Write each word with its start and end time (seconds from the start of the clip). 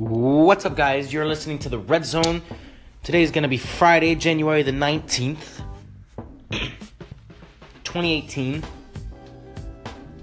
What's 0.00 0.64
up, 0.64 0.76
guys? 0.76 1.12
You're 1.12 1.26
listening 1.26 1.58
to 1.58 1.68
the 1.68 1.78
Red 1.78 2.06
Zone. 2.06 2.40
Today 3.02 3.22
is 3.22 3.30
going 3.30 3.42
to 3.42 3.50
be 3.50 3.58
Friday, 3.58 4.14
January 4.14 4.62
the 4.62 4.70
19th, 4.70 5.60
2018. 6.50 8.64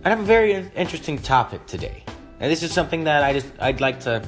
I 0.03 0.09
have 0.09 0.19
a 0.19 0.23
very 0.23 0.53
interesting 0.75 1.19
topic 1.19 1.63
today. 1.67 2.03
And 2.39 2.51
this 2.51 2.63
is 2.63 2.71
something 2.71 3.03
that 3.03 3.23
I 3.23 3.33
just 3.33 3.45
I'd 3.59 3.79
like 3.79 3.99
to 3.99 4.27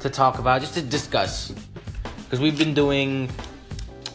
to 0.00 0.08
talk 0.08 0.38
about, 0.38 0.62
just 0.62 0.72
to 0.72 0.80
discuss. 0.80 1.52
Because 2.24 2.40
we've 2.40 2.56
been 2.56 2.72
doing 2.72 3.28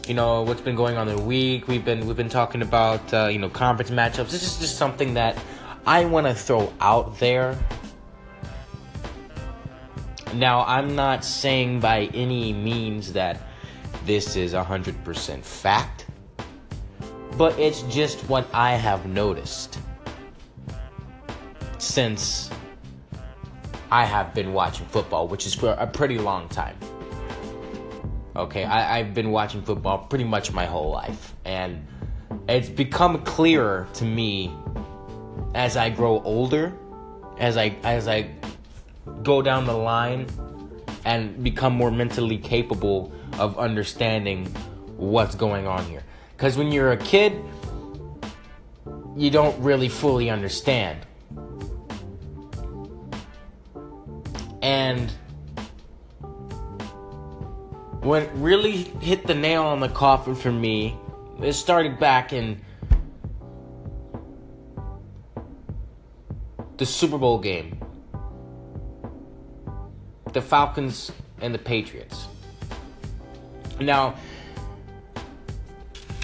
you 0.08 0.14
know 0.14 0.42
what's 0.42 0.62
been 0.62 0.74
going 0.74 0.96
on 0.96 1.06
in 1.06 1.16
the 1.16 1.22
week. 1.22 1.68
We've 1.68 1.84
been 1.84 2.08
we've 2.08 2.16
been 2.16 2.28
talking 2.28 2.60
about 2.60 3.14
uh, 3.14 3.28
you 3.28 3.38
know 3.38 3.48
conference 3.48 3.92
matchups. 3.92 4.32
This 4.32 4.42
is 4.42 4.58
just 4.58 4.78
something 4.78 5.14
that 5.14 5.40
I 5.86 6.06
want 6.06 6.26
to 6.26 6.34
throw 6.34 6.72
out 6.80 7.20
there. 7.20 7.56
Now, 10.34 10.64
I'm 10.64 10.96
not 10.96 11.24
saying 11.24 11.80
by 11.80 12.06
any 12.14 12.52
means 12.52 13.12
that 13.12 13.40
this 14.06 14.34
is 14.36 14.54
100% 14.54 15.44
fact, 15.44 16.06
but 17.36 17.58
it's 17.58 17.82
just 17.82 18.20
what 18.28 18.46
I 18.54 18.72
have 18.72 19.06
noticed 19.06 19.78
since 21.78 22.50
I 23.90 24.06
have 24.06 24.32
been 24.32 24.54
watching 24.54 24.86
football, 24.86 25.28
which 25.28 25.46
is 25.46 25.54
for 25.54 25.72
a 25.72 25.86
pretty 25.86 26.16
long 26.16 26.48
time. 26.48 26.76
Okay, 28.34 28.64
I, 28.64 28.98
I've 28.98 29.12
been 29.12 29.30
watching 29.30 29.60
football 29.60 29.98
pretty 29.98 30.24
much 30.24 30.52
my 30.52 30.64
whole 30.64 30.90
life, 30.90 31.34
and 31.44 31.86
it's 32.48 32.70
become 32.70 33.22
clearer 33.24 33.86
to 33.94 34.04
me 34.06 34.50
as 35.54 35.76
I 35.76 35.90
grow 35.90 36.22
older, 36.22 36.72
as 37.36 37.58
I 37.58 37.76
as 37.82 38.08
I 38.08 38.30
go 39.22 39.42
down 39.42 39.66
the 39.66 39.76
line 39.76 40.26
and 41.04 41.42
become 41.42 41.72
more 41.72 41.90
mentally 41.90 42.38
capable 42.38 43.12
of 43.38 43.58
understanding 43.58 44.46
what's 44.96 45.34
going 45.34 45.66
on 45.66 45.84
here. 45.86 46.02
Cuz 46.36 46.56
when 46.56 46.70
you're 46.70 46.92
a 46.92 46.96
kid, 46.96 47.32
you 49.16 49.30
don't 49.30 49.58
really 49.60 49.88
fully 49.88 50.30
understand. 50.30 50.98
And 54.62 55.10
when 58.02 58.22
it 58.22 58.30
really 58.34 58.84
hit 59.00 59.26
the 59.26 59.34
nail 59.34 59.64
on 59.64 59.80
the 59.80 59.88
coffin 59.88 60.34
for 60.34 60.52
me, 60.52 60.96
it 61.40 61.52
started 61.52 61.98
back 61.98 62.32
in 62.32 62.60
the 66.76 66.86
Super 66.86 67.18
Bowl 67.18 67.38
game. 67.38 67.78
The 70.32 70.42
Falcons 70.42 71.12
and 71.40 71.54
the 71.54 71.58
Patriots. 71.58 72.26
Now, 73.80 74.14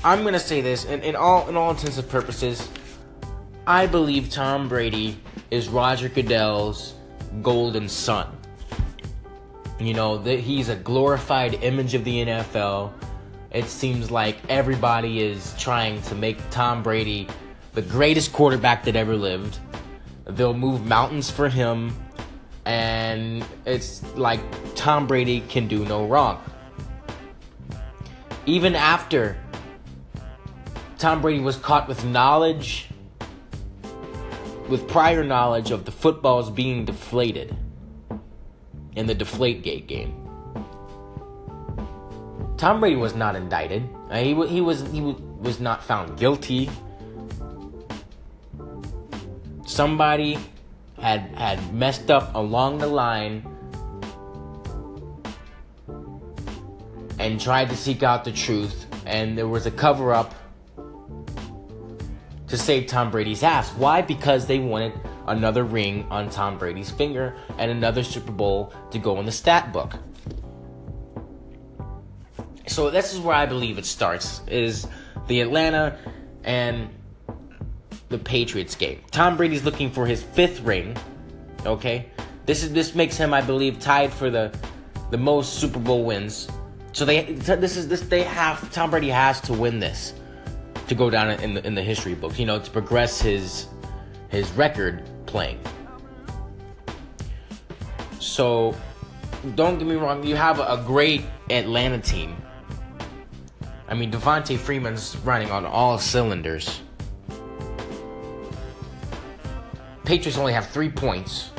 I'm 0.04 0.22
gonna 0.24 0.38
say 0.38 0.60
this, 0.60 0.84
in, 0.84 1.02
in 1.02 1.16
all 1.16 1.48
in 1.48 1.56
all 1.56 1.70
intents 1.70 1.98
and 1.98 2.08
purposes, 2.08 2.68
I 3.66 3.86
believe 3.86 4.30
Tom 4.30 4.68
Brady 4.68 5.18
is 5.50 5.68
Roger 5.68 6.08
Goodell's 6.08 6.94
golden 7.42 7.88
son. 7.88 8.28
You 9.80 9.94
know, 9.94 10.18
that 10.18 10.40
he's 10.40 10.68
a 10.68 10.76
glorified 10.76 11.54
image 11.62 11.94
of 11.94 12.04
the 12.04 12.24
NFL. 12.24 12.92
It 13.50 13.66
seems 13.66 14.10
like 14.10 14.36
everybody 14.48 15.20
is 15.20 15.54
trying 15.58 16.02
to 16.02 16.14
make 16.14 16.38
Tom 16.50 16.82
Brady 16.82 17.28
the 17.74 17.82
greatest 17.82 18.32
quarterback 18.32 18.84
that 18.84 18.96
ever 18.96 19.16
lived. 19.16 19.58
They'll 20.24 20.54
move 20.54 20.84
mountains 20.84 21.30
for 21.30 21.48
him. 21.48 21.94
And 22.68 23.42
it's 23.64 24.04
like 24.14 24.40
Tom 24.74 25.06
Brady 25.06 25.40
can 25.40 25.68
do 25.68 25.86
no 25.86 26.06
wrong. 26.06 26.38
Even 28.44 28.74
after 28.76 29.38
Tom 30.98 31.22
Brady 31.22 31.40
was 31.40 31.56
caught 31.56 31.88
with 31.88 32.04
knowledge, 32.04 32.88
with 34.68 34.86
prior 34.86 35.24
knowledge 35.24 35.70
of 35.70 35.86
the 35.86 35.90
footballs 35.90 36.50
being 36.50 36.84
deflated 36.84 37.56
in 38.96 39.06
the 39.06 39.14
Deflategate 39.14 39.86
game. 39.86 40.14
Tom 42.58 42.80
Brady 42.80 42.96
was 42.96 43.14
not 43.14 43.34
indicted. 43.34 43.88
Uh, 44.10 44.18
he, 44.18 44.34
he 44.46 44.60
was 44.60 44.82
he 44.92 45.00
was 45.00 45.58
not 45.58 45.82
found 45.82 46.18
guilty 46.18 46.68
somebody 49.64 50.38
had 51.00 51.20
had 51.36 51.74
messed 51.74 52.10
up 52.10 52.34
along 52.34 52.78
the 52.78 52.86
line 52.86 53.46
and 57.18 57.40
tried 57.40 57.68
to 57.70 57.76
seek 57.76 58.02
out 58.02 58.24
the 58.24 58.32
truth 58.32 58.86
and 59.06 59.36
there 59.36 59.48
was 59.48 59.66
a 59.66 59.70
cover 59.70 60.12
up 60.12 60.34
to 62.48 62.56
save 62.56 62.86
Tom 62.86 63.10
Brady's 63.10 63.42
ass. 63.42 63.70
Why? 63.70 64.02
Because 64.02 64.46
they 64.46 64.58
wanted 64.58 64.92
another 65.26 65.64
ring 65.64 66.06
on 66.10 66.30
Tom 66.30 66.58
Brady's 66.58 66.90
finger 66.90 67.36
and 67.58 67.70
another 67.70 68.02
Super 68.02 68.32
Bowl 68.32 68.72
to 68.90 68.98
go 68.98 69.18
in 69.20 69.26
the 69.26 69.32
stat 69.32 69.72
book. 69.72 69.94
So 72.66 72.90
this 72.90 73.12
is 73.12 73.20
where 73.20 73.34
I 73.34 73.46
believe 73.46 73.78
it 73.78 73.86
starts 73.86 74.40
is 74.46 74.86
the 75.26 75.40
Atlanta 75.40 75.98
and 76.44 76.88
the 78.08 78.18
Patriots 78.18 78.74
game. 78.74 79.00
Tom 79.10 79.36
Brady's 79.36 79.64
looking 79.64 79.90
for 79.90 80.06
his 80.06 80.22
fifth 80.22 80.60
ring. 80.60 80.96
Okay, 81.66 82.10
this 82.46 82.62
is 82.62 82.72
this 82.72 82.94
makes 82.94 83.16
him, 83.16 83.34
I 83.34 83.40
believe, 83.40 83.78
tied 83.78 84.12
for 84.12 84.30
the 84.30 84.56
the 85.10 85.18
most 85.18 85.54
Super 85.54 85.78
Bowl 85.78 86.04
wins. 86.04 86.48
So 86.92 87.04
they 87.04 87.32
this 87.32 87.76
is 87.76 87.88
this 87.88 88.00
they 88.02 88.22
have 88.22 88.72
Tom 88.72 88.90
Brady 88.90 89.10
has 89.10 89.40
to 89.42 89.52
win 89.52 89.78
this 89.78 90.14
to 90.88 90.94
go 90.94 91.10
down 91.10 91.30
in 91.30 91.54
the 91.54 91.66
in 91.66 91.74
the 91.74 91.82
history 91.82 92.14
books. 92.14 92.38
You 92.38 92.46
know, 92.46 92.58
to 92.58 92.70
progress 92.70 93.20
his 93.20 93.66
his 94.28 94.50
record 94.52 95.02
playing. 95.26 95.60
So 98.18 98.74
don't 99.54 99.78
get 99.78 99.86
me 99.86 99.94
wrong, 99.94 100.24
you 100.24 100.36
have 100.36 100.58
a 100.58 100.82
great 100.86 101.24
Atlanta 101.50 101.98
team. 101.98 102.36
I 103.88 103.94
mean, 103.94 104.10
Devonta 104.10 104.58
Freeman's 104.58 105.16
running 105.18 105.50
on 105.50 105.64
all 105.64 105.98
cylinders. 105.98 106.82
Patriots 110.08 110.38
only 110.38 110.54
have 110.54 110.66
three 110.70 110.88
points, 110.88 111.50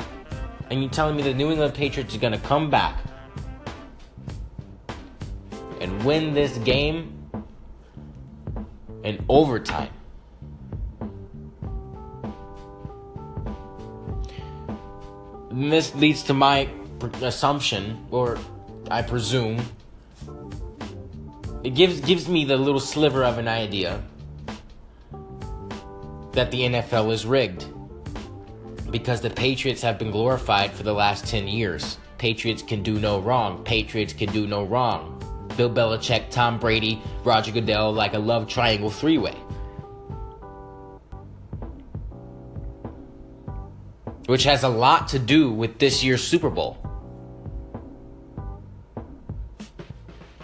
and 0.72 0.82
you're 0.82 0.90
telling 0.90 1.14
me 1.14 1.22
the 1.22 1.32
New 1.32 1.52
England 1.52 1.72
Patriots 1.72 2.16
are 2.16 2.18
going 2.18 2.32
to 2.32 2.38
come 2.40 2.68
back 2.68 2.98
and 5.80 6.04
win 6.04 6.34
this 6.34 6.58
game 6.58 7.30
in 9.04 9.24
overtime. 9.28 9.92
And 15.50 15.70
this 15.72 15.94
leads 15.94 16.24
to 16.24 16.34
my 16.34 16.68
assumption, 17.22 18.04
or 18.10 18.36
I 18.90 19.02
presume, 19.02 19.64
it 21.62 21.76
gives 21.76 22.00
gives 22.00 22.28
me 22.28 22.44
the 22.44 22.56
little 22.56 22.80
sliver 22.80 23.22
of 23.22 23.38
an 23.38 23.46
idea 23.46 24.02
that 26.32 26.50
the 26.50 26.62
NFL 26.62 27.12
is 27.12 27.24
rigged 27.24 27.69
because 28.90 29.20
the 29.20 29.30
Patriots 29.30 29.82
have 29.82 29.98
been 29.98 30.10
glorified 30.10 30.72
for 30.72 30.82
the 30.82 30.92
last 30.92 31.26
10 31.26 31.48
years. 31.48 31.98
Patriots 32.18 32.62
can 32.62 32.82
do 32.82 32.98
no 32.98 33.20
wrong. 33.20 33.62
Patriots 33.64 34.12
can 34.12 34.30
do 34.32 34.46
no 34.46 34.64
wrong. 34.64 35.16
Bill 35.56 35.70
Belichick, 35.70 36.30
Tom 36.30 36.58
Brady, 36.58 37.00
Roger 37.24 37.52
Goodell, 37.52 37.92
like 37.92 38.14
a 38.14 38.18
love 38.18 38.48
triangle 38.48 38.90
three 38.90 39.18
way. 39.18 39.34
Which 44.26 44.44
has 44.44 44.62
a 44.62 44.68
lot 44.68 45.08
to 45.08 45.18
do 45.18 45.50
with 45.50 45.78
this 45.78 46.04
year's 46.04 46.22
Super 46.22 46.50
Bowl. 46.50 46.74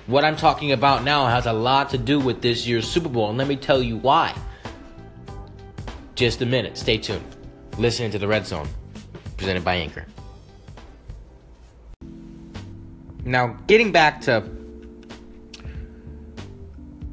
What 0.06 0.24
I'm 0.24 0.36
talking 0.36 0.72
about 0.72 1.04
now 1.04 1.26
has 1.26 1.46
a 1.46 1.52
lot 1.52 1.90
to 1.90 1.98
do 1.98 2.20
with 2.20 2.40
this 2.40 2.66
year's 2.66 2.88
Super 2.88 3.08
Bowl, 3.08 3.28
and 3.28 3.38
let 3.38 3.48
me 3.48 3.56
tell 3.56 3.82
you 3.82 3.96
why. 3.96 4.34
Just 6.14 6.42
a 6.42 6.46
minute, 6.46 6.78
stay 6.78 6.96
tuned 6.96 7.35
listening 7.78 8.10
to 8.12 8.18
the 8.18 8.28
Red 8.28 8.46
Zone, 8.46 8.68
presented 9.36 9.64
by 9.64 9.76
Anchor. 9.76 10.06
Now, 13.24 13.58
getting 13.66 13.92
back 13.92 14.20
to 14.22 14.48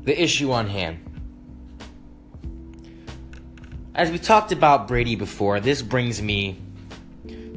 the 0.03 0.21
issue 0.21 0.51
on 0.51 0.67
hand. 0.67 0.99
As 3.95 4.11
we 4.11 4.17
talked 4.17 4.51
about 4.51 4.87
Brady 4.87 5.15
before, 5.15 5.59
this 5.59 5.81
brings 5.81 6.21
me 6.21 6.59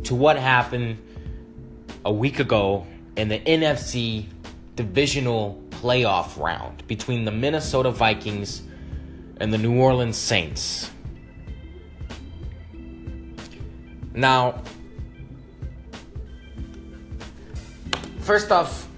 to 0.04 0.14
what 0.14 0.36
happened 0.36 0.98
a 2.04 2.12
week 2.12 2.38
ago 2.38 2.86
in 3.16 3.28
the 3.28 3.38
NFC 3.40 4.26
divisional 4.76 5.62
playoff 5.70 6.38
round 6.38 6.86
between 6.86 7.24
the 7.24 7.32
Minnesota 7.32 7.90
Vikings 7.90 8.62
and 9.38 9.52
the 9.52 9.58
New 9.58 9.80
Orleans 9.80 10.16
Saints. 10.16 10.90
Now, 14.16 14.62
first 18.20 18.50
off, 18.50 18.88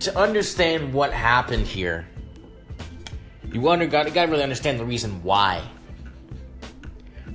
to 0.00 0.18
understand 0.18 0.94
what 0.94 1.12
happened 1.12 1.66
here, 1.66 2.08
you 3.52 3.68
under, 3.68 3.86
gotta, 3.86 4.10
got 4.10 4.24
to 4.24 4.30
really 4.30 4.42
understand 4.42 4.80
the 4.80 4.84
reason 4.86 5.22
why. 5.22 5.62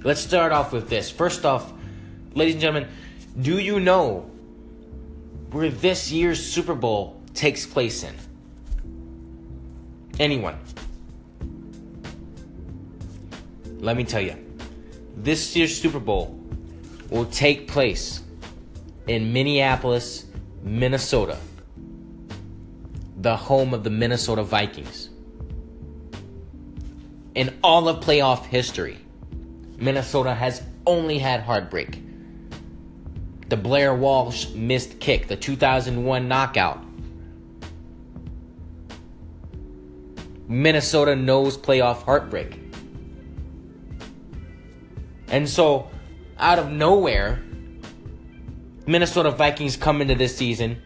Let's 0.03 0.21
start 0.21 0.51
off 0.51 0.73
with 0.73 0.89
this. 0.89 1.11
First 1.11 1.45
off, 1.45 1.71
ladies 2.33 2.55
and 2.55 2.61
gentlemen, 2.61 2.89
do 3.39 3.59
you 3.59 3.79
know 3.79 4.29
where 5.51 5.69
this 5.69 6.11
year's 6.11 6.43
Super 6.43 6.73
Bowl 6.73 7.21
takes 7.35 7.63
place 7.65 8.03
in? 8.03 8.15
Anyone? 10.19 10.57
Let 13.77 13.95
me 13.95 14.03
tell 14.03 14.21
you, 14.21 14.35
this 15.15 15.55
year's 15.55 15.79
Super 15.79 15.99
Bowl 15.99 16.38
will 17.09 17.25
take 17.25 17.67
place 17.67 18.21
in 19.07 19.33
Minneapolis, 19.33 20.25
Minnesota, 20.61 21.37
the 23.17 23.35
home 23.35 23.73
of 23.73 23.83
the 23.83 23.89
Minnesota 23.89 24.43
Vikings. 24.43 25.09
In 27.35 27.57
all 27.63 27.87
of 27.87 28.03
playoff 28.03 28.45
history, 28.45 28.97
Minnesota 29.77 30.33
has 30.33 30.61
only 30.85 31.17
had 31.17 31.41
heartbreak. 31.41 32.01
The 33.47 33.57
Blair 33.57 33.95
Walsh 33.95 34.49
missed 34.49 34.99
kick, 34.99 35.27
the 35.27 35.35
2001 35.35 36.27
knockout. 36.27 36.83
Minnesota 40.47 41.15
knows 41.15 41.57
playoff 41.57 42.03
heartbreak. 42.03 42.59
And 45.29 45.47
so, 45.47 45.89
out 46.39 46.57
of 46.57 46.71
nowhere, 46.71 47.43
Minnesota 48.87 49.29
Vikings 49.29 49.77
come 49.77 50.01
into 50.01 50.15
this 50.15 50.35
season 50.35 50.81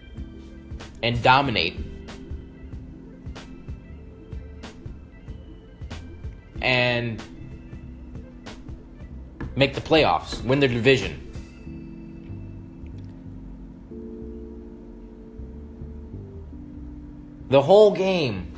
and 1.01 1.21
dominate. 1.21 1.79
And 6.61 7.21
make 9.55 9.75
the 9.75 9.81
playoffs, 9.81 10.43
win 10.43 10.59
their 10.59 10.69
division. 10.69 11.19
The 17.49 17.61
whole 17.61 17.91
game 17.91 18.51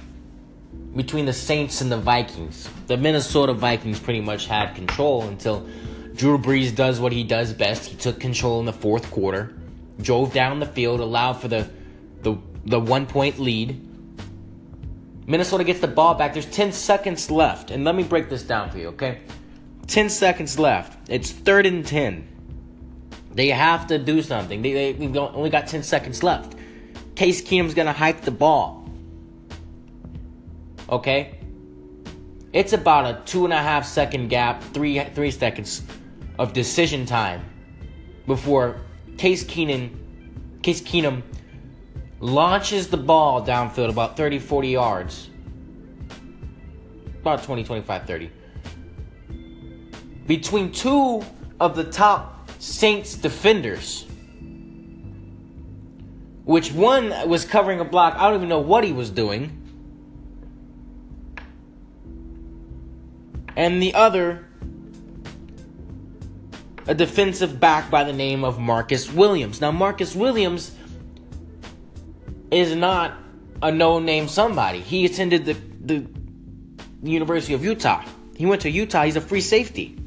between 0.96 1.26
the 1.26 1.34
Saints 1.34 1.82
and 1.82 1.92
the 1.92 1.98
Vikings, 1.98 2.70
the 2.88 2.96
Minnesota 2.96 3.52
Vikings 3.52 4.00
pretty 4.00 4.22
much 4.22 4.46
had 4.46 4.74
control 4.76 5.24
until 5.24 5.68
Drew 6.16 6.38
Brees 6.38 6.74
does 6.74 7.00
what 7.00 7.12
he 7.12 7.24
does 7.24 7.52
best. 7.52 7.90
He 7.90 7.98
took 7.98 8.20
control 8.20 8.60
in 8.62 8.66
the 8.66 8.74
fourth 8.74 9.12
quarter, 9.12 9.54
drove 10.02 10.34
down 10.34 10.60
the 10.60 10.66
field, 10.66 11.02
allowed 11.02 11.34
for 11.34 11.48
the 11.48 11.70
the 12.22 12.38
the 12.66 12.80
one 12.80 13.06
point 13.06 13.38
lead. 13.38 13.82
Minnesota 15.28 15.64
gets 15.64 15.80
the 15.80 15.88
ball 15.88 16.16
back. 16.16 16.34
There's 16.34 16.46
10 16.46 16.72
seconds 16.72 17.32
left. 17.32 17.72
And 17.72 17.84
let 17.84 17.96
me 17.96 18.04
break 18.04 18.30
this 18.30 18.44
down 18.44 18.70
for 18.70 18.78
you, 18.78 18.90
okay? 18.90 19.22
10 19.88 20.10
seconds 20.10 20.60
left. 20.60 21.10
It's 21.10 21.32
third 21.32 21.66
and 21.66 21.86
10. 21.86 22.28
They 23.34 23.50
have 23.50 23.88
to 23.88 23.98
do 23.98 24.22
something. 24.22 24.62
They, 24.62 24.74
they, 24.74 24.94
we've 24.94 25.18
only 25.18 25.50
got 25.50 25.66
10 25.66 25.82
seconds 25.82 26.22
left. 26.22 26.56
Case 27.16 27.42
Keenum's 27.42 27.74
going 27.74 27.88
to 27.88 27.92
hike 27.92 28.22
the 28.22 28.32
ball. 28.32 28.88
Okay? 30.90 31.40
It's 32.54 32.74
about 32.74 33.06
a 33.06 33.22
two 33.26 33.46
and 33.46 33.54
a 33.54 33.62
half 33.62 33.86
second 33.86 34.30
gap, 34.30 34.64
three 34.64 35.04
three 35.14 35.32
seconds 35.32 35.82
of 36.38 36.54
decision 36.54 37.06
time 37.06 37.44
before 38.28 38.82
Case 39.18 39.44
Keenan 39.44 40.60
Case 40.62 40.82
Keenum 40.82 41.22
launches 42.20 42.88
the 42.88 42.98
ball 42.98 43.46
downfield 43.46 43.90
about 43.90 44.18
30 44.18 44.40
40 44.40 44.68
yards. 44.70 45.30
About 47.22 47.44
20 47.44 47.64
25 47.64 48.06
30. 48.06 48.32
Between 50.28 50.72
two 50.72 51.24
of 51.60 51.76
the 51.76 51.84
top 51.84 52.36
Saints 52.60 53.16
defenders. 53.16 54.06
Which 56.46 56.72
one 56.72 57.14
was 57.28 57.46
covering 57.46 57.80
a 57.80 57.86
block, 57.86 58.16
I 58.16 58.28
don't 58.28 58.36
even 58.36 58.50
know 58.50 58.60
what 58.60 58.84
he 58.84 58.92
was 58.92 59.10
doing. 59.10 59.62
And 63.56 63.82
the 63.82 63.94
other 63.94 64.48
a 66.88 66.94
defensive 66.94 67.60
back 67.60 67.90
by 67.90 68.04
the 68.04 68.14
name 68.14 68.44
of 68.44 68.60
Marcus 68.60 69.12
Williams. 69.12 69.62
Now, 69.62 69.72
Marcus 69.72 70.16
Williams 70.16 70.76
is 72.52 72.76
not 72.76 73.18
a 73.62 73.72
no 73.72 74.00
name 74.00 74.28
somebody. 74.28 74.82
He 74.82 75.06
attended 75.06 75.46
the, 75.46 75.58
the 75.82 76.06
University 77.04 77.54
of 77.54 77.64
Utah. 77.64 78.04
He 78.36 78.46
went 78.46 78.62
to 78.62 78.70
Utah. 78.70 79.04
He's 79.04 79.16
a 79.16 79.22
free 79.22 79.42
safety. 79.42 79.98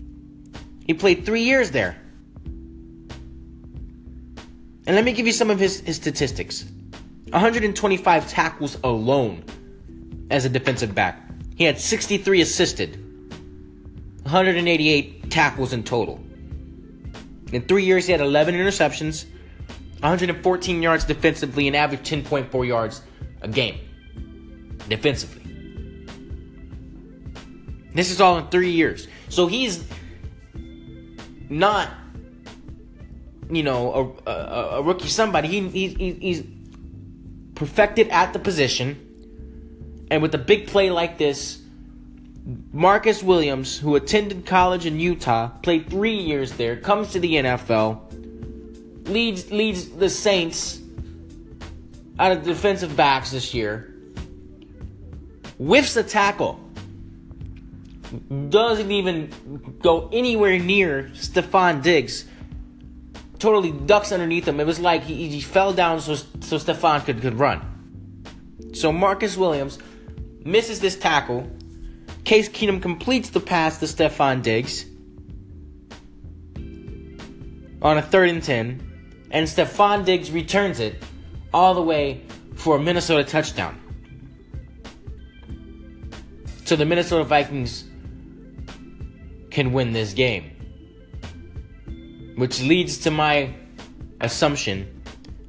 He 0.86 0.94
played 0.94 1.26
three 1.26 1.42
years 1.42 1.70
there. 1.70 2.00
And 4.86 4.96
let 4.96 5.04
me 5.04 5.12
give 5.12 5.26
you 5.26 5.32
some 5.32 5.50
of 5.50 5.58
his, 5.58 5.80
his 5.80 5.96
statistics 5.96 6.64
125 7.30 8.28
tackles 8.28 8.78
alone 8.84 9.44
as 10.30 10.46
a 10.46 10.48
defensive 10.48 10.94
back. 10.94 11.22
He 11.56 11.64
had 11.64 11.78
63 11.78 12.40
assisted, 12.40 12.96
188 14.22 15.30
tackles 15.30 15.72
in 15.72 15.82
total. 15.82 16.24
In 17.52 17.62
three 17.62 17.84
years, 17.84 18.06
he 18.06 18.12
had 18.12 18.20
11 18.20 18.54
interceptions, 18.54 19.24
114 20.00 20.82
yards 20.82 21.04
defensively, 21.04 21.66
and 21.66 21.76
averaged 21.76 22.04
10.4 22.04 22.66
yards 22.66 23.02
a 23.40 23.48
game 23.48 23.78
defensively. 24.88 25.42
This 27.94 28.10
is 28.10 28.20
all 28.20 28.38
in 28.38 28.48
three 28.48 28.70
years. 28.70 29.08
So 29.28 29.46
he's 29.46 29.84
not, 31.48 31.90
you 33.50 33.62
know, 33.62 34.16
a, 34.26 34.30
a, 34.30 34.68
a 34.78 34.82
rookie 34.82 35.08
somebody. 35.08 35.48
He, 35.48 35.68
he, 35.68 36.12
he's 36.12 36.44
perfected 37.54 38.08
at 38.08 38.32
the 38.32 38.38
position. 38.38 40.06
And 40.10 40.22
with 40.22 40.34
a 40.34 40.38
big 40.38 40.68
play 40.68 40.90
like 40.90 41.18
this, 41.18 41.60
Marcus 42.72 43.22
Williams, 43.22 43.78
who 43.78 43.94
attended 43.96 44.46
college 44.46 44.86
in 44.86 44.98
Utah, 44.98 45.48
played 45.62 45.90
three 45.90 46.16
years 46.16 46.52
there, 46.52 46.76
comes 46.76 47.12
to 47.12 47.20
the 47.20 47.34
NFL, 47.34 49.06
leads 49.06 49.50
leads 49.50 49.90
the 49.90 50.08
Saints 50.08 50.80
out 52.18 52.32
of 52.32 52.44
defensive 52.44 52.96
backs 52.96 53.32
this 53.32 53.52
year, 53.52 53.94
whiffs 55.58 55.94
a 55.96 56.02
tackle, 56.02 56.58
doesn't 58.48 58.90
even 58.90 59.78
go 59.82 60.08
anywhere 60.10 60.58
near 60.58 61.10
Stefon 61.12 61.82
Diggs, 61.82 62.24
totally 63.38 63.72
ducks 63.72 64.10
underneath 64.10 64.48
him. 64.48 64.58
It 64.58 64.66
was 64.66 64.80
like 64.80 65.02
he, 65.02 65.28
he 65.28 65.42
fell 65.42 65.74
down 65.74 66.00
so, 66.00 66.14
so 66.14 66.56
Stefon 66.56 67.04
could, 67.04 67.20
could 67.20 67.38
run. 67.38 67.60
So 68.72 68.90
Marcus 68.90 69.36
Williams 69.36 69.78
misses 70.44 70.80
this 70.80 70.96
tackle 70.96 71.46
Case 72.28 72.50
Keenum 72.50 72.82
completes 72.82 73.30
the 73.30 73.40
pass 73.40 73.78
to 73.78 73.86
Stefon 73.86 74.42
Diggs 74.42 74.84
on 77.80 77.96
a 77.96 78.02
third 78.02 78.28
and 78.28 78.42
10, 78.42 79.28
and 79.30 79.46
Stefon 79.46 80.04
Diggs 80.04 80.30
returns 80.30 80.78
it 80.78 81.02
all 81.54 81.72
the 81.72 81.80
way 81.80 82.20
for 82.54 82.76
a 82.76 82.78
Minnesota 82.78 83.24
touchdown. 83.24 83.80
So 86.66 86.76
the 86.76 86.84
Minnesota 86.84 87.24
Vikings 87.24 87.84
can 89.50 89.72
win 89.72 89.94
this 89.94 90.12
game. 90.12 90.50
Which 92.36 92.60
leads 92.60 92.98
to 92.98 93.10
my 93.10 93.54
assumption 94.20 95.02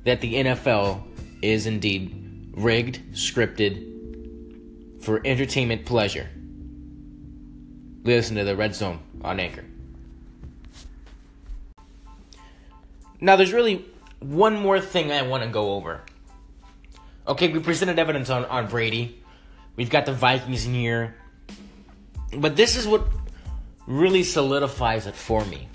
that 0.05 0.21
the 0.21 0.33
NFL 0.35 1.03
is 1.41 1.65
indeed 1.65 2.53
rigged, 2.55 3.01
scripted 3.11 3.83
for 5.03 5.21
entertainment 5.25 5.85
pleasure 5.85 6.29
listen 8.03 8.35
to 8.37 8.43
the 8.43 8.55
Red 8.55 8.75
Zone 8.75 8.99
on 9.21 9.39
Anchor. 9.39 9.65
Now, 13.21 13.35
there's 13.35 13.53
really 13.53 13.85
one 14.19 14.57
more 14.57 14.79
thing 14.79 15.11
I 15.11 15.23
want 15.23 15.43
to 15.43 15.49
go 15.49 15.73
over. 15.73 16.01
Okay, 17.27 17.49
we 17.49 17.59
presented 17.59 17.99
evidence 17.99 18.29
on, 18.29 18.45
on 18.45 18.67
Brady. 18.67 19.21
We've 19.75 19.89
got 19.89 20.05
the 20.05 20.13
Vikings 20.13 20.65
in 20.65 20.73
here. 20.73 21.15
But 22.37 22.55
this 22.55 22.75
is 22.75 22.87
what 22.87 23.07
really 23.87 24.23
solidifies 24.23 25.07
it 25.07 25.15
for 25.15 25.43
me. 25.45 25.67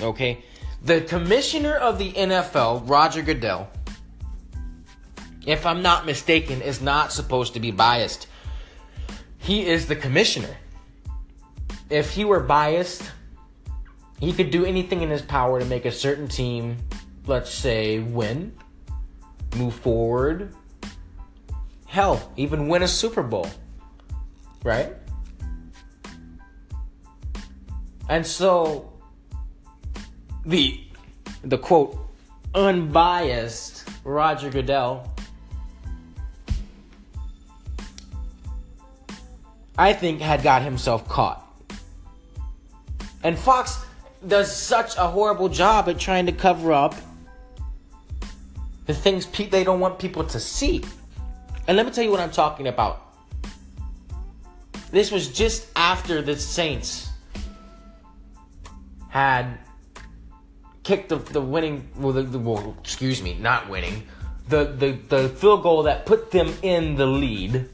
Okay? 0.00 0.44
The 0.82 1.00
commissioner 1.00 1.74
of 1.74 1.98
the 1.98 2.12
NFL, 2.12 2.88
Roger 2.88 3.22
Goodell, 3.22 3.68
if 5.46 5.64
I'm 5.64 5.82
not 5.82 6.06
mistaken, 6.06 6.60
is 6.60 6.80
not 6.80 7.12
supposed 7.12 7.54
to 7.54 7.60
be 7.60 7.70
biased. 7.70 8.26
He 9.38 9.66
is 9.66 9.86
the 9.86 9.96
commissioner 9.96 10.56
if 11.90 12.10
he 12.10 12.24
were 12.24 12.40
biased, 12.40 13.02
he 14.20 14.32
could 14.32 14.50
do 14.50 14.64
anything 14.64 15.02
in 15.02 15.10
his 15.10 15.22
power 15.22 15.60
to 15.60 15.66
make 15.66 15.84
a 15.84 15.92
certain 15.92 16.28
team, 16.28 16.76
let's 17.26 17.50
say, 17.50 17.98
win. 17.98 18.52
move 19.56 19.74
forward. 19.74 20.54
Hell, 21.86 22.32
even 22.36 22.68
win 22.68 22.82
a 22.82 22.88
Super 22.88 23.22
Bowl. 23.22 23.48
Right? 24.64 24.92
And 28.08 28.26
so 28.26 28.92
the 30.44 30.80
the 31.42 31.58
quote 31.58 31.98
unbiased 32.54 33.88
Roger 34.04 34.50
Goodell 34.50 35.10
I 39.76 39.92
think 39.92 40.20
had 40.20 40.42
got 40.42 40.62
himself 40.62 41.08
caught. 41.08 41.43
And 43.24 43.38
Fox 43.38 43.84
does 44.28 44.54
such 44.54 44.96
a 44.96 45.08
horrible 45.08 45.48
job 45.48 45.88
at 45.88 45.98
trying 45.98 46.26
to 46.26 46.32
cover 46.32 46.72
up 46.72 46.94
the 48.86 48.94
things 48.94 49.26
pe- 49.26 49.48
they 49.48 49.64
don't 49.64 49.80
want 49.80 49.98
people 49.98 50.24
to 50.24 50.38
see. 50.38 50.84
And 51.66 51.76
let 51.76 51.86
me 51.86 51.92
tell 51.92 52.04
you 52.04 52.10
what 52.10 52.20
I'm 52.20 52.30
talking 52.30 52.68
about. 52.68 53.00
This 54.90 55.10
was 55.10 55.28
just 55.28 55.66
after 55.74 56.20
the 56.22 56.36
Saints 56.36 57.08
had 59.08 59.58
kicked 60.82 61.08
the, 61.08 61.16
the 61.16 61.40
winning, 61.40 61.88
well, 61.96 62.12
the, 62.12 62.22
the, 62.22 62.38
well, 62.38 62.76
excuse 62.80 63.22
me, 63.22 63.34
not 63.40 63.68
winning, 63.70 64.06
the, 64.48 64.64
the, 64.64 64.92
the 65.08 65.28
field 65.30 65.62
goal 65.62 65.84
that 65.84 66.04
put 66.04 66.30
them 66.30 66.52
in 66.62 66.94
the 66.96 67.06
lead 67.06 67.70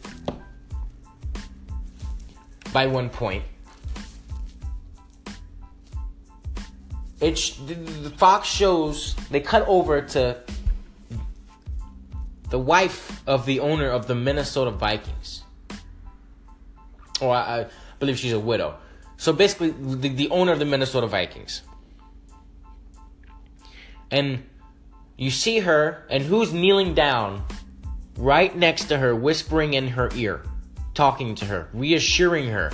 by 2.73 2.87
one 2.87 3.11
point. 3.11 3.43
It 7.21 7.37
the 7.67 8.11
Fox 8.17 8.49
shows 8.49 9.15
they 9.31 9.41
cut 9.41 9.67
over 9.69 10.01
to 10.01 10.41
the 12.49 12.59
wife 12.59 13.23
of 13.27 13.47
the 13.47 13.61
owner 13.61 13.89
of 13.89 14.07
the 14.07 14.15
Minnesota 14.15 14.71
Vikings. 14.71 15.43
Or 17.21 17.35
I, 17.35 17.61
I 17.61 17.67
believe 17.99 18.19
she's 18.19 18.33
a 18.33 18.41
widow. 18.41 18.77
So 19.17 19.33
basically, 19.33 19.71
the, 19.71 20.09
the 20.09 20.31
owner 20.31 20.53
of 20.53 20.59
the 20.59 20.65
Minnesota 20.65 21.07
Vikings. 21.07 21.63
And 24.11 24.47
you 25.17 25.31
see 25.31 25.61
her, 25.61 26.07
and 26.09 26.23
who's 26.23 26.53
kneeling 26.53 26.95
down 26.95 27.45
right 28.17 28.57
next 28.57 28.87
to 28.87 28.99
her, 28.99 29.15
whispering 29.15 29.75
in 29.75 29.89
her 29.89 30.11
ear, 30.15 30.43
talking 30.95 31.35
to 31.37 31.45
her, 31.45 31.69
reassuring 31.75 32.49
her. 32.49 32.73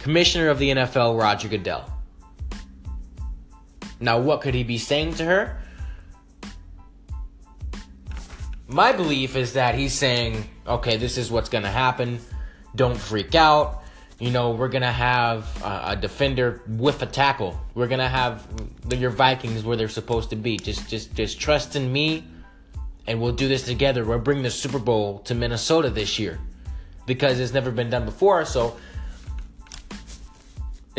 Commissioner 0.00 0.48
of 0.48 0.58
the 0.58 0.70
NFL, 0.70 1.20
Roger 1.20 1.48
Goodell. 1.48 1.92
Now, 4.00 4.18
what 4.18 4.40
could 4.40 4.54
he 4.54 4.62
be 4.62 4.78
saying 4.78 5.14
to 5.14 5.24
her? 5.24 5.60
My 8.68 8.92
belief 8.92 9.34
is 9.34 9.54
that 9.54 9.74
he's 9.74 9.92
saying, 9.94 10.48
okay, 10.66 10.96
this 10.96 11.16
is 11.16 11.30
what's 11.30 11.48
going 11.48 11.64
to 11.64 11.70
happen. 11.70 12.20
Don't 12.76 12.96
freak 12.96 13.34
out. 13.34 13.82
You 14.18 14.30
know, 14.30 14.50
we're 14.50 14.68
going 14.68 14.82
to 14.82 14.92
have 14.92 15.46
a 15.64 15.96
defender 15.96 16.62
with 16.66 17.02
a 17.02 17.06
tackle. 17.06 17.58
We're 17.74 17.86
going 17.86 18.00
to 18.00 18.08
have 18.08 18.46
your 18.90 19.10
Vikings 19.10 19.62
where 19.62 19.76
they're 19.76 19.88
supposed 19.88 20.30
to 20.30 20.36
be. 20.36 20.56
Just 20.56 20.88
just 20.88 21.14
just 21.14 21.40
trust 21.40 21.76
in 21.76 21.92
me 21.92 22.24
and 23.06 23.20
we'll 23.20 23.32
do 23.32 23.48
this 23.48 23.62
together. 23.62 24.04
We'll 24.04 24.18
bring 24.18 24.42
the 24.42 24.50
Super 24.50 24.78
Bowl 24.78 25.20
to 25.20 25.34
Minnesota 25.34 25.88
this 25.88 26.18
year 26.18 26.38
because 27.06 27.40
it's 27.40 27.54
never 27.54 27.70
been 27.70 27.90
done 27.90 28.04
before. 28.04 28.44
So 28.44 28.76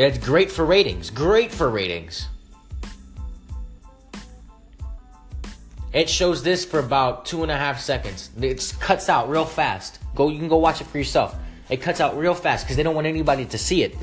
it's 0.08 0.18
great 0.18 0.52
for 0.52 0.66
ratings. 0.66 1.10
Great 1.10 1.52
for 1.52 1.70
ratings. 1.70 2.28
It 5.92 6.10
shows 6.10 6.44
this 6.44 6.66
for 6.66 6.80
about 6.80 7.26
two 7.26 7.42
and 7.42 7.52
a 7.52 7.58
half 7.58 7.80
seconds. 7.80 8.30
It 8.40 8.76
cuts 8.80 9.10
out 9.10 9.30
real 9.30 9.46
fast. 9.46 10.00
Go, 10.16 10.30
you 10.30 10.38
can 10.38 10.48
go 10.48 10.58
watch 10.58 10.82
it 10.82 10.88
for 10.88 10.98
yourself. 11.00 11.36
It 11.70 11.82
cuts 11.82 12.00
out 12.00 12.18
real 12.18 12.36
fast 12.36 12.66
because 12.66 12.78
they 12.78 12.84
don't 12.84 12.96
want 12.96 13.08
anybody 13.08 13.46
to 13.46 13.58
see 13.58 13.84
it. 13.84 13.96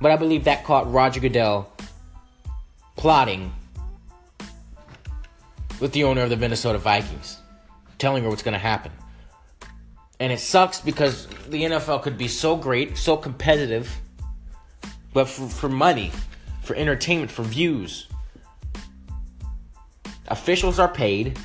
But 0.00 0.10
I 0.10 0.16
believe 0.16 0.44
that 0.44 0.64
caught 0.64 0.90
Roger 0.90 1.20
Goodell 1.20 1.70
plotting 2.96 3.52
with 5.78 5.92
the 5.92 6.04
owner 6.04 6.22
of 6.22 6.30
the 6.30 6.36
Minnesota 6.36 6.78
Vikings, 6.78 7.38
telling 7.98 8.24
her 8.24 8.28
what's 8.28 8.42
going 8.42 8.52
to 8.52 8.58
happen. 8.58 8.92
And 10.18 10.32
it 10.32 10.40
sucks 10.40 10.80
because 10.80 11.26
the 11.48 11.62
NFL 11.62 12.02
could 12.02 12.18
be 12.18 12.28
so 12.28 12.56
great, 12.56 12.98
so 12.98 13.16
competitive, 13.16 13.90
but 15.12 15.28
for, 15.28 15.48
for 15.48 15.68
money, 15.68 16.12
for 16.62 16.74
entertainment, 16.76 17.30
for 17.30 17.42
views, 17.42 18.08
Officials 20.30 20.78
are 20.78 20.88
paid. 20.88 21.36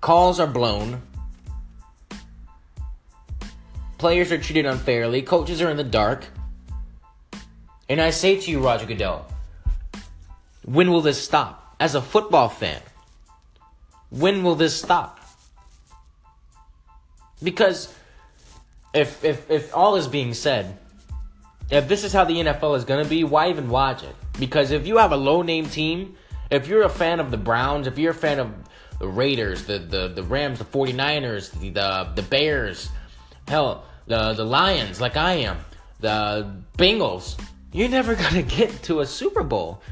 Calls 0.00 0.40
are 0.40 0.48
blown. 0.48 1.00
Players 3.98 4.32
are 4.32 4.38
treated 4.38 4.66
unfairly. 4.66 5.22
Coaches 5.22 5.62
are 5.62 5.70
in 5.70 5.76
the 5.76 5.84
dark. 5.84 6.26
And 7.88 8.00
I 8.00 8.10
say 8.10 8.40
to 8.40 8.50
you, 8.50 8.60
Roger 8.60 8.84
Goodell, 8.84 9.26
when 10.64 10.90
will 10.90 11.02
this 11.02 11.22
stop? 11.22 11.76
As 11.78 11.94
a 11.94 12.02
football 12.02 12.48
fan, 12.48 12.80
when 14.10 14.42
will 14.42 14.54
this 14.54 14.76
stop? 14.80 15.20
Because 17.42 17.94
if 18.94 19.22
if 19.24 19.50
if 19.50 19.76
all 19.76 19.96
is 19.96 20.08
being 20.08 20.34
said, 20.34 20.78
if 21.70 21.88
this 21.88 22.04
is 22.04 22.12
how 22.12 22.24
the 22.24 22.34
NFL 22.34 22.76
is 22.76 22.84
going 22.84 23.02
to 23.02 23.08
be, 23.08 23.24
why 23.24 23.50
even 23.50 23.68
watch 23.68 24.02
it? 24.02 24.14
Because 24.38 24.70
if 24.70 24.86
you 24.86 24.98
have 24.98 25.12
a 25.12 25.16
low 25.16 25.42
name 25.42 25.66
team 25.66 26.16
if 26.50 26.68
you're 26.68 26.82
a 26.82 26.88
fan 26.88 27.20
of 27.20 27.30
the 27.30 27.36
Browns, 27.36 27.86
if 27.86 27.98
you're 27.98 28.12
a 28.12 28.14
fan 28.14 28.38
of 28.38 28.52
the 28.98 29.08
Raiders, 29.08 29.64
the, 29.64 29.78
the, 29.78 30.08
the 30.08 30.22
Rams, 30.22 30.58
the 30.58 30.64
49ers, 30.64 31.50
the, 31.58 31.70
the, 31.70 32.12
the 32.14 32.22
Bears, 32.22 32.90
hell, 33.48 33.84
the, 34.06 34.34
the 34.34 34.44
Lions, 34.44 35.00
like 35.00 35.16
I 35.16 35.34
am, 35.34 35.58
the 36.00 36.54
Bengals, 36.78 37.40
you're 37.72 37.88
never 37.88 38.14
going 38.14 38.34
to 38.34 38.42
get 38.42 38.70
to 38.84 39.00
a 39.00 39.06
Super 39.06 39.42
Bowl. 39.42 39.82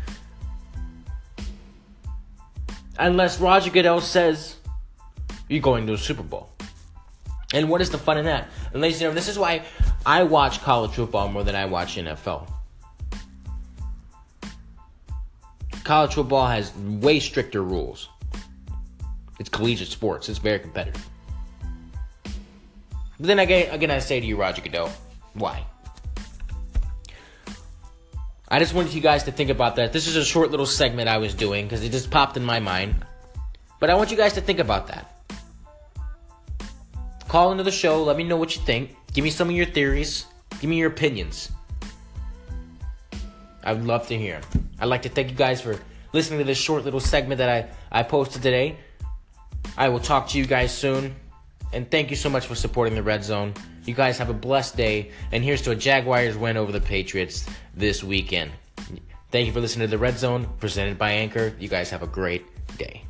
Unless 2.98 3.40
Roger 3.40 3.70
Goodell 3.70 4.00
says 4.00 4.56
you're 5.48 5.62
going 5.62 5.86
to 5.86 5.94
a 5.94 5.98
Super 5.98 6.22
Bowl. 6.22 6.51
And 7.52 7.68
what 7.68 7.80
is 7.80 7.90
the 7.90 7.98
fun 7.98 8.18
in 8.18 8.24
that? 8.24 8.48
And 8.72 8.80
ladies 8.80 8.96
and 8.96 9.00
gentlemen, 9.00 9.16
this 9.16 9.28
is 9.28 9.38
why 9.38 9.62
I 10.06 10.22
watch 10.22 10.60
college 10.62 10.92
football 10.92 11.28
more 11.28 11.44
than 11.44 11.54
I 11.54 11.66
watch 11.66 11.96
NFL. 11.96 12.48
college 15.84 16.14
football 16.14 16.46
has 16.46 16.74
way 16.76 17.18
stricter 17.20 17.62
rules. 17.62 18.08
It's 19.38 19.48
collegiate 19.48 19.88
sports. 19.88 20.28
It's 20.28 20.38
very 20.38 20.58
competitive. 20.58 21.06
But 22.22 23.26
then 23.26 23.38
again, 23.38 23.72
again, 23.74 23.90
I 23.90 23.98
say 23.98 24.20
to 24.20 24.26
you, 24.26 24.36
Roger 24.36 24.62
Goodell, 24.62 24.90
why? 25.34 25.64
I 28.48 28.58
just 28.58 28.74
wanted 28.74 28.92
you 28.92 29.00
guys 29.00 29.24
to 29.24 29.32
think 29.32 29.50
about 29.50 29.76
that. 29.76 29.92
This 29.92 30.06
is 30.06 30.16
a 30.16 30.24
short 30.24 30.50
little 30.50 30.66
segment 30.66 31.08
I 31.08 31.18
was 31.18 31.34
doing 31.34 31.64
because 31.64 31.82
it 31.82 31.90
just 31.90 32.10
popped 32.10 32.36
in 32.36 32.44
my 32.44 32.60
mind. 32.60 33.04
But 33.80 33.90
I 33.90 33.94
want 33.94 34.10
you 34.10 34.16
guys 34.16 34.34
to 34.34 34.40
think 34.40 34.58
about 34.58 34.88
that. 34.88 35.11
Call 37.32 37.50
into 37.50 37.64
the 37.64 37.70
show. 37.70 38.04
Let 38.04 38.18
me 38.18 38.24
know 38.24 38.36
what 38.36 38.54
you 38.54 38.60
think. 38.60 38.94
Give 39.14 39.24
me 39.24 39.30
some 39.30 39.48
of 39.48 39.56
your 39.56 39.64
theories. 39.64 40.26
Give 40.60 40.68
me 40.68 40.76
your 40.76 40.90
opinions. 40.90 41.50
I 43.64 43.72
would 43.72 43.86
love 43.86 44.06
to 44.08 44.18
hear. 44.18 44.42
I'd 44.78 44.84
like 44.84 45.00
to 45.00 45.08
thank 45.08 45.30
you 45.30 45.34
guys 45.34 45.58
for 45.62 45.80
listening 46.12 46.40
to 46.40 46.44
this 46.44 46.58
short 46.58 46.84
little 46.84 47.00
segment 47.00 47.38
that 47.38 47.48
I, 47.48 48.00
I 48.00 48.02
posted 48.02 48.42
today. 48.42 48.76
I 49.78 49.88
will 49.88 49.98
talk 49.98 50.28
to 50.28 50.38
you 50.38 50.44
guys 50.44 50.76
soon. 50.76 51.16
And 51.72 51.90
thank 51.90 52.10
you 52.10 52.16
so 52.16 52.28
much 52.28 52.46
for 52.46 52.54
supporting 52.54 52.94
the 52.94 53.02
Red 53.02 53.24
Zone. 53.24 53.54
You 53.86 53.94
guys 53.94 54.18
have 54.18 54.28
a 54.28 54.34
blessed 54.34 54.76
day. 54.76 55.10
And 55.32 55.42
here's 55.42 55.62
to 55.62 55.70
a 55.70 55.74
Jaguars 55.74 56.36
win 56.36 56.58
over 56.58 56.70
the 56.70 56.82
Patriots 56.82 57.46
this 57.74 58.04
weekend. 58.04 58.50
Thank 59.30 59.46
you 59.46 59.54
for 59.54 59.60
listening 59.60 59.86
to 59.86 59.90
the 59.90 59.96
Red 59.96 60.18
Zone 60.18 60.46
presented 60.60 60.98
by 60.98 61.12
Anchor. 61.12 61.54
You 61.58 61.68
guys 61.70 61.88
have 61.88 62.02
a 62.02 62.06
great 62.06 62.44
day. 62.76 63.06